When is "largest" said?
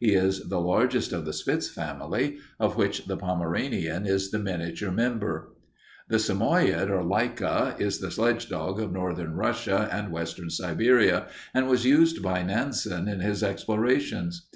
0.60-1.14